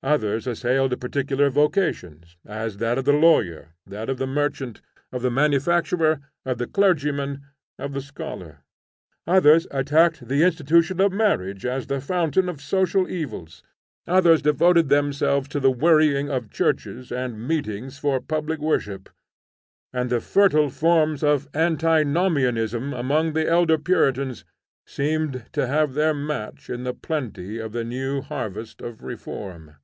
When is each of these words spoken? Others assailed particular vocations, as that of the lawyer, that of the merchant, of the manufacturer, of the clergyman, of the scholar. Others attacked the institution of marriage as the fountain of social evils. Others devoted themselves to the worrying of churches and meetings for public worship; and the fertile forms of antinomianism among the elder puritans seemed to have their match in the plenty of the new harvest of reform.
Others 0.00 0.46
assailed 0.46 1.00
particular 1.00 1.50
vocations, 1.50 2.36
as 2.46 2.76
that 2.76 2.98
of 2.98 3.04
the 3.04 3.12
lawyer, 3.12 3.70
that 3.84 4.08
of 4.08 4.16
the 4.18 4.28
merchant, 4.28 4.80
of 5.10 5.22
the 5.22 5.30
manufacturer, 5.30 6.20
of 6.44 6.58
the 6.58 6.68
clergyman, 6.68 7.44
of 7.80 7.94
the 7.94 8.00
scholar. 8.00 8.58
Others 9.26 9.66
attacked 9.72 10.28
the 10.28 10.44
institution 10.44 11.00
of 11.00 11.10
marriage 11.10 11.66
as 11.66 11.88
the 11.88 12.00
fountain 12.00 12.48
of 12.48 12.60
social 12.62 13.10
evils. 13.10 13.64
Others 14.06 14.40
devoted 14.42 14.88
themselves 14.88 15.48
to 15.48 15.58
the 15.58 15.68
worrying 15.72 16.28
of 16.30 16.48
churches 16.52 17.10
and 17.10 17.48
meetings 17.48 17.98
for 17.98 18.20
public 18.20 18.60
worship; 18.60 19.08
and 19.92 20.10
the 20.10 20.20
fertile 20.20 20.70
forms 20.70 21.24
of 21.24 21.48
antinomianism 21.54 22.94
among 22.94 23.32
the 23.32 23.48
elder 23.50 23.76
puritans 23.76 24.44
seemed 24.86 25.46
to 25.52 25.66
have 25.66 25.94
their 25.94 26.14
match 26.14 26.70
in 26.70 26.84
the 26.84 26.94
plenty 26.94 27.58
of 27.58 27.72
the 27.72 27.82
new 27.82 28.20
harvest 28.20 28.80
of 28.80 29.02
reform. 29.02 29.74